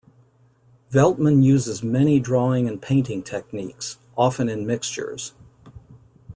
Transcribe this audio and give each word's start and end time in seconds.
Veltman 0.91 1.43
uses 1.43 1.83
many 1.83 2.19
drawing 2.19 2.67
and 2.67 2.81
painting 2.81 3.21
techniques, 3.21 3.99
often 4.17 4.49
in 4.49 4.65
mixtures. 4.65 5.35